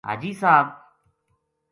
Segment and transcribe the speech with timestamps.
[0.05, 0.77] حاجی صاحب